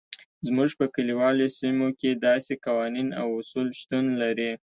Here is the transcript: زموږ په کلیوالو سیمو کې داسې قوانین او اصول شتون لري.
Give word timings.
زموږ 0.47 0.69
په 0.79 0.85
کلیوالو 0.95 1.45
سیمو 1.59 1.87
کې 1.99 2.11
داسې 2.27 2.53
قوانین 2.65 3.07
او 3.21 3.27
اصول 3.41 3.67
شتون 3.79 4.05
لري. 4.21 4.51